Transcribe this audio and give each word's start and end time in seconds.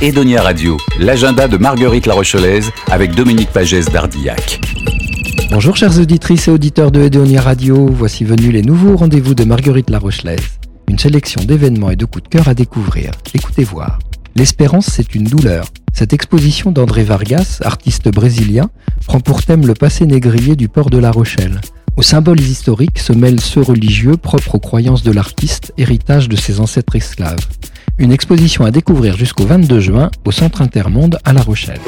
Edonia 0.00 0.42
Radio, 0.42 0.76
l'agenda 0.98 1.48
de 1.48 1.56
Marguerite 1.56 2.06
La 2.06 2.14
Rochelaise 2.14 2.70
avec 2.90 3.14
Dominique 3.14 3.50
Pagès 3.50 3.90
d'Ardillac. 3.90 4.60
Bonjour 5.50 5.76
chères 5.76 5.98
auditrices 5.98 6.48
et 6.48 6.50
auditeurs 6.50 6.90
de 6.90 7.02
Edonia 7.02 7.40
Radio, 7.40 7.86
voici 7.86 8.24
venus 8.24 8.52
les 8.52 8.62
nouveaux 8.62 8.96
rendez-vous 8.96 9.34
de 9.34 9.44
Marguerite 9.44 9.90
La 9.90 9.98
Rochelaise. 9.98 10.58
Une 10.88 10.98
sélection 10.98 11.42
d'événements 11.44 11.90
et 11.90 11.96
de 11.96 12.04
coups 12.04 12.24
de 12.24 12.28
cœur 12.28 12.48
à 12.48 12.54
découvrir. 12.54 13.10
Écoutez 13.34 13.64
voir. 13.64 13.98
L'espérance, 14.36 14.86
c'est 14.86 15.14
une 15.14 15.24
douleur. 15.24 15.66
Cette 15.92 16.12
exposition 16.12 16.70
d'André 16.70 17.02
Vargas, 17.02 17.58
artiste 17.64 18.08
brésilien, 18.08 18.70
prend 19.06 19.20
pour 19.20 19.42
thème 19.42 19.66
le 19.66 19.74
passé 19.74 20.06
négrier 20.06 20.54
du 20.54 20.68
port 20.68 20.90
de 20.90 20.98
La 20.98 21.10
Rochelle. 21.10 21.60
Aux 21.96 22.02
symboles 22.02 22.40
historiques 22.40 23.00
se 23.00 23.12
mêlent 23.12 23.40
ceux 23.40 23.62
religieux 23.62 24.16
propres 24.16 24.54
aux 24.54 24.60
croyances 24.60 25.02
de 25.02 25.10
l'artiste, 25.10 25.72
héritage 25.76 26.28
de 26.28 26.36
ses 26.36 26.60
ancêtres 26.60 26.94
esclaves. 26.94 27.44
Une 28.00 28.12
exposition 28.12 28.64
à 28.64 28.70
découvrir 28.70 29.16
jusqu'au 29.16 29.44
22 29.44 29.80
juin 29.80 30.10
au 30.24 30.30
Centre 30.30 30.62
Intermonde 30.62 31.18
à 31.24 31.32
La 31.32 31.42
Rochelle. 31.42 31.80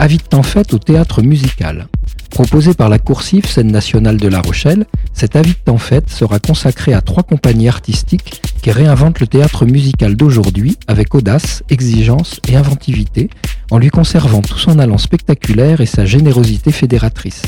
De 0.00 0.16
temps 0.16 0.42
fait 0.42 0.72
au 0.72 0.78
théâtre 0.78 1.20
musical. 1.20 1.88
Proposé 2.30 2.72
par 2.72 2.88
la 2.88 2.98
Coursive 2.98 3.46
Scène 3.46 3.70
nationale 3.70 4.16
de 4.16 4.28
La 4.28 4.40
Rochelle, 4.40 4.86
cet 5.12 5.36
de 5.36 5.52
temps 5.52 5.76
fête 5.76 6.08
sera 6.08 6.38
consacré 6.38 6.94
à 6.94 7.02
trois 7.02 7.22
compagnies 7.22 7.68
artistiques 7.68 8.40
qui 8.62 8.70
réinventent 8.70 9.20
le 9.20 9.26
théâtre 9.26 9.66
musical 9.66 10.16
d'aujourd'hui 10.16 10.78
avec 10.86 11.14
audace, 11.14 11.62
exigence 11.68 12.40
et 12.48 12.56
inventivité, 12.56 13.28
en 13.70 13.76
lui 13.76 13.90
conservant 13.90 14.40
tout 14.40 14.58
son 14.58 14.78
allant 14.78 14.98
spectaculaire 14.98 15.82
et 15.82 15.86
sa 15.86 16.06
générosité 16.06 16.72
fédératrice. 16.72 17.42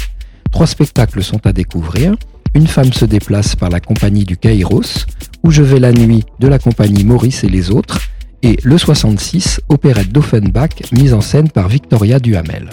Trois 0.52 0.66
spectacles 0.66 1.22
sont 1.22 1.46
à 1.46 1.54
découvrir. 1.54 2.16
Une 2.56 2.66
femme 2.66 2.94
se 2.94 3.04
déplace 3.04 3.54
par 3.54 3.68
la 3.68 3.80
compagnie 3.80 4.24
du 4.24 4.38
Kairos, 4.38 5.04
Où 5.42 5.50
je 5.50 5.62
vais 5.62 5.78
la 5.78 5.92
nuit 5.92 6.24
de 6.40 6.48
la 6.48 6.58
compagnie 6.58 7.04
Maurice 7.04 7.44
et 7.44 7.50
les 7.50 7.70
autres, 7.70 8.00
et 8.42 8.56
Le 8.62 8.78
66, 8.78 9.60
opérette 9.68 10.10
d'Offenbach, 10.10 10.90
mise 10.90 11.12
en 11.12 11.20
scène 11.20 11.50
par 11.50 11.68
Victoria 11.68 12.18
Duhamel. 12.18 12.70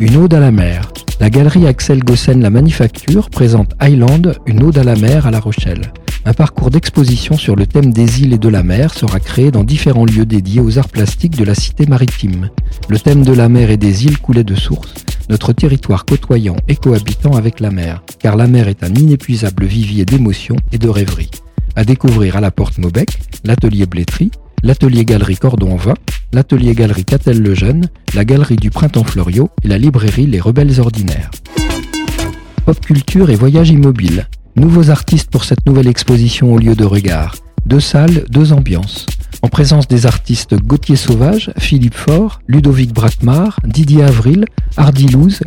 Une 0.00 0.16
ode 0.16 0.34
à 0.34 0.40
la 0.40 0.50
mer. 0.50 0.92
La 1.18 1.30
galerie 1.30 1.66
Axel 1.66 2.04
Gossen 2.04 2.42
La 2.42 2.50
Manufacture 2.50 3.30
présente 3.30 3.72
Island, 3.80 4.36
une 4.44 4.62
ode 4.62 4.76
à 4.76 4.84
la 4.84 4.96
mer 4.96 5.26
à 5.26 5.30
La 5.30 5.40
Rochelle. 5.40 5.90
Un 6.26 6.34
parcours 6.34 6.70
d'exposition 6.70 7.38
sur 7.38 7.56
le 7.56 7.66
thème 7.66 7.90
des 7.90 8.20
îles 8.20 8.34
et 8.34 8.38
de 8.38 8.50
la 8.50 8.62
mer 8.62 8.92
sera 8.92 9.18
créé 9.18 9.50
dans 9.50 9.64
différents 9.64 10.04
lieux 10.04 10.26
dédiés 10.26 10.60
aux 10.60 10.78
arts 10.78 10.90
plastiques 10.90 11.38
de 11.38 11.44
la 11.44 11.54
cité 11.54 11.86
maritime. 11.86 12.50
Le 12.90 12.98
thème 12.98 13.22
de 13.22 13.32
la 13.32 13.48
mer 13.48 13.70
et 13.70 13.78
des 13.78 14.04
îles 14.04 14.18
coulait 14.18 14.44
de 14.44 14.54
source, 14.54 14.94
notre 15.28 15.52
territoire 15.52 16.04
côtoyant 16.04 16.56
et 16.68 16.76
cohabitant 16.76 17.32
avec 17.32 17.60
la 17.60 17.70
mer, 17.70 18.02
car 18.18 18.36
la 18.36 18.46
mer 18.46 18.68
est 18.68 18.82
un 18.82 18.94
inépuisable 18.94 19.66
vivier 19.66 20.04
d'émotions 20.04 20.56
et 20.72 20.78
de 20.78 20.88
rêveries. 20.88 21.30
À 21.76 21.84
découvrir 21.84 22.36
à 22.36 22.40
la 22.40 22.50
Porte 22.50 22.78
Maubec, 22.78 23.18
l'atelier 23.44 23.86
Blétry, 23.86 24.30
l'atelier 24.62 25.04
Galerie 25.04 25.36
Cordon 25.36 25.76
Vin, 25.76 25.94
l'atelier 26.32 26.74
Galerie 26.74 27.04
Catel 27.04 27.40
le 27.40 27.54
Jeune, 27.54 27.88
la 28.14 28.24
galerie 28.24 28.56
du 28.56 28.70
Printemps 28.70 29.04
Floriot 29.04 29.50
et 29.62 29.68
la 29.68 29.78
librairie 29.78 30.26
Les 30.26 30.40
Rebelles 30.40 30.80
Ordinaires. 30.80 31.30
Pop 32.64 32.80
culture 32.80 33.30
et 33.30 33.36
voyage 33.36 33.70
immobile. 33.70 34.28
Nouveaux 34.56 34.90
artistes 34.90 35.30
pour 35.30 35.44
cette 35.44 35.66
nouvelle 35.66 35.86
exposition 35.86 36.52
au 36.52 36.58
lieu 36.58 36.74
de 36.74 36.84
regard. 36.84 37.36
Deux 37.64 37.80
salles, 37.80 38.24
deux 38.28 38.52
ambiances. 38.52 39.06
En 39.42 39.48
présence 39.48 39.86
des 39.86 40.06
artistes 40.06 40.56
Gauthier 40.56 40.96
Sauvage, 40.96 41.52
Philippe 41.58 41.94
Faure, 41.94 42.40
Ludovic 42.48 42.92
Bratmar, 42.92 43.60
Didier 43.64 44.02
Avril, 44.02 44.44
Hardy 44.76 45.06
Louz, 45.06 45.40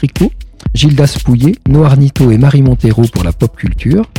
Rico, 0.00 0.32
Gildas 0.74 1.18
Pouillet, 1.24 1.54
Noarnito 1.68 2.30
et 2.32 2.38
Marie 2.38 2.62
Montero 2.62 3.02
pour 3.02 3.22
la 3.22 3.32
pop 3.32 3.56
culture, 3.56 4.10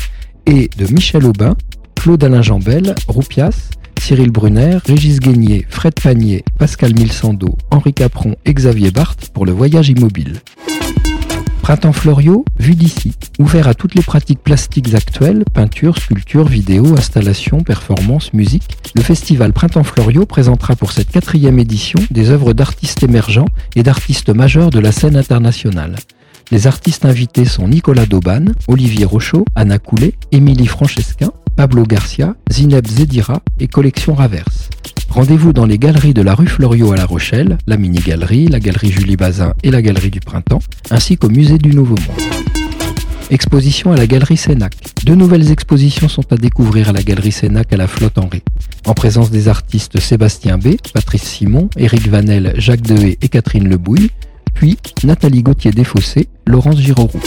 et 0.45 0.70
de 0.78 0.92
Michel 0.94 1.25
Aubin, 1.25 1.58
Claude 1.95 2.23
Alain 2.23 2.42
Jambel, 2.42 2.95
Roupias, 3.08 3.70
Cyril 4.00 4.31
Brunner, 4.31 4.78
Régis 4.86 5.20
Guénier, 5.20 5.66
Fred 5.70 5.95
Panier, 6.02 6.45
Pascal 6.58 6.94
Milsando, 6.94 7.58
Henri 7.70 7.94
Capron 7.94 8.36
et 8.45 8.53
Xavier 8.53 8.92
Barthes 8.92 9.30
pour 9.33 9.45
le 9.45 9.52
voyage 9.52 9.89
immobile. 9.89 10.39
Printemps 11.61 11.92
Florio, 11.92 12.45
vu 12.59 12.76
d'ici, 12.76 13.14
ouvert 13.39 13.67
à 13.67 13.73
toutes 13.73 13.95
les 13.95 14.02
pratiques 14.02 14.42
plastiques 14.43 14.93
actuelles, 14.93 15.43
peinture, 15.53 15.98
sculpture, 15.98 16.48
vidéo, 16.48 16.95
installation, 16.98 17.61
performance, 17.61 18.33
musique, 18.33 18.77
le 18.95 19.02
festival 19.02 19.53
Printemps 19.53 19.83
Florio 19.83 20.25
présentera 20.25 20.75
pour 20.75 20.92
cette 20.92 21.09
quatrième 21.09 21.59
édition 21.59 21.99
des 22.11 22.30
œuvres 22.30 22.53
d'artistes 22.53 23.03
émergents 23.03 23.47
et 23.76 23.83
d'artistes 23.83 24.30
majeurs 24.30 24.70
de 24.70 24.80
la 24.80 24.92
scène 24.92 25.15
internationale. 25.15 25.95
Les 26.52 26.65
artistes 26.65 27.05
invités 27.05 27.45
sont 27.45 27.67
Nicolas 27.67 28.05
Dauban, 28.05 28.45
Olivier 28.67 29.05
Rochaud, 29.05 29.45
Anna 29.55 29.80
Coulet, 29.80 30.14
Émilie 30.31 30.67
Francesquin, 30.67 31.31
Pablo 31.58 31.83
Garcia, 31.83 32.36
Zineb 32.52 32.87
Zedira 32.87 33.42
et 33.59 33.67
Collection 33.67 34.14
Raverse. 34.14 34.70
Rendez-vous 35.09 35.52
dans 35.52 35.65
les 35.65 35.77
galeries 35.77 36.14
de 36.14 36.21
la 36.21 36.36
rue 36.36 36.47
Floriot 36.47 36.93
à 36.93 36.97
La 36.97 37.05
Rochelle, 37.05 37.58
la 37.65 37.77
mini-galerie, 37.77 38.47
la 38.47 38.59
galerie 38.59 38.92
Julie 38.92 39.17
Bazin 39.17 39.53
et 39.64 39.71
la 39.71 39.81
galerie 39.81 40.11
du 40.11 40.20
Printemps, 40.20 40.61
ainsi 40.92 41.17
qu'au 41.17 41.30
musée 41.30 41.58
du 41.58 41.70
Nouveau 41.71 41.95
Monde. 41.95 42.27
Exposition 43.30 43.92
à 43.92 43.98
la 43.98 44.08
galerie 44.08 44.38
Sénac. 44.38 44.73
Deux 45.04 45.15
nouvelles 45.15 45.52
expositions 45.52 46.08
sont 46.08 46.32
à 46.32 46.38
découvrir 46.38 46.89
à 46.89 46.92
la 46.93 47.04
galerie 47.04 47.33
Sénac 47.33 47.73
à 47.73 47.77
la 47.77 47.88
Flotte 47.88 48.17
Henri. 48.17 48.42
En 48.86 48.93
présence 48.93 49.32
des 49.32 49.49
artistes 49.49 49.99
Sébastien 49.99 50.58
B, 50.58 50.76
Patrice 50.93 51.23
Simon, 51.23 51.70
Éric 51.76 52.08
Vanel, 52.08 52.54
Jacques 52.55 52.83
Dehé 52.83 53.17
et 53.21 53.27
Catherine 53.27 53.67
Lebouille, 53.67 54.11
puis 54.54 54.77
Nathalie 55.04 55.43
Gauthier 55.43 55.71
Desfossés, 55.71 56.30
Laurence 56.45 56.80
Giroroux. 56.80 57.20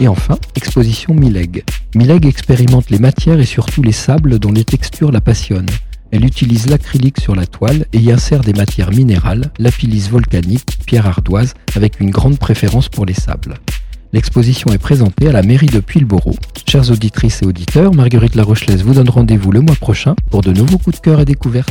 Et 0.00 0.08
enfin, 0.08 0.36
exposition 0.56 1.14
Mileg. 1.14 1.62
Mileg 1.94 2.26
expérimente 2.26 2.90
les 2.90 2.98
matières 2.98 3.38
et 3.38 3.46
surtout 3.46 3.82
les 3.82 3.92
sables 3.92 4.40
dont 4.40 4.52
les 4.52 4.64
textures 4.64 5.12
la 5.12 5.20
passionnent. 5.20 5.70
Elle 6.10 6.24
utilise 6.24 6.68
l'acrylique 6.68 7.20
sur 7.20 7.36
la 7.36 7.46
toile 7.46 7.86
et 7.92 7.98
y 7.98 8.10
insère 8.10 8.40
des 8.40 8.52
matières 8.52 8.90
minérales, 8.90 9.52
lapillis 9.60 10.08
volcanique, 10.10 10.78
pierre 10.86 11.06
ardoise, 11.06 11.54
avec 11.76 12.00
une 12.00 12.10
grande 12.10 12.38
préférence 12.38 12.88
pour 12.88 13.06
les 13.06 13.14
sables. 13.14 13.54
L'exposition 14.12 14.70
est 14.72 14.78
présentée 14.78 15.28
à 15.28 15.32
la 15.32 15.42
mairie 15.42 15.66
de 15.66 15.80
Puilboro. 15.80 16.34
Chères 16.66 16.90
auditrices 16.90 17.42
et 17.42 17.46
auditeurs, 17.46 17.92
Marguerite 17.94 18.34
Larochelaise 18.34 18.82
vous 18.82 18.94
donne 18.94 19.10
rendez-vous 19.10 19.52
le 19.52 19.60
mois 19.60 19.74
prochain 19.74 20.16
pour 20.30 20.40
de 20.40 20.50
nouveaux 20.50 20.78
coups 20.78 20.96
de 20.96 21.02
cœur 21.02 21.20
et 21.20 21.24
découvertes. 21.26 21.70